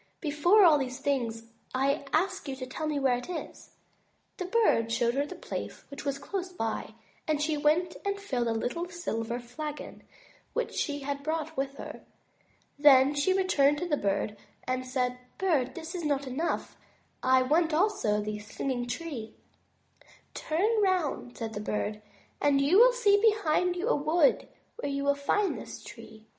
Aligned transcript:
Before 0.19 0.63
all 0.63 0.83
things, 0.89 1.43
I 1.75 2.05
ask 2.11 2.47
you 2.47 2.55
to 2.55 2.65
tell 2.65 2.87
me 2.87 2.99
where 2.99 3.19
it 3.19 3.29
is." 3.29 3.69
The 4.37 4.45
Bird 4.45 4.91
showed 4.91 5.13
her 5.13 5.27
the 5.27 5.35
place 5.35 5.83
which 5.89 6.05
was 6.05 6.17
close 6.17 6.51
by, 6.51 6.95
and 7.27 7.39
she 7.39 7.55
went 7.55 7.95
and 8.03 8.19
filled 8.19 8.47
a 8.47 8.51
little 8.51 8.89
silver 8.89 9.39
flagon 9.39 10.01
which 10.53 10.73
she 10.73 11.01
had 11.01 11.21
brought 11.21 11.55
with 11.55 11.75
her. 11.75 12.01
Then 12.79 13.13
she 13.13 13.31
returned 13.31 13.77
to 13.77 13.87
the 13.87 13.95
Bird 13.95 14.35
and 14.63 14.87
said: 14.87 15.19
"Bird, 15.37 15.75
this 15.75 15.93
is 15.93 16.03
not 16.03 16.25
enough, 16.25 16.75
I 17.21 17.43
want 17.43 17.71
also 17.71 18.21
the 18.21 18.39
Singing 18.39 18.87
Tree." 18.87 19.35
"Turn 20.33 20.81
round," 20.81 21.37
said 21.37 21.53
the 21.53 21.59
Bird," 21.61 22.01
and 22.41 22.59
you 22.59 22.79
will 22.79 22.91
see 22.91 23.21
behind 23.21 23.75
you 23.75 23.87
a 23.87 23.95
wood 23.95 24.47
where 24.77 24.91
you 24.91 25.03
will 25.03 25.13
find 25.13 25.59
this 25.59 25.83
tree." 25.83 26.25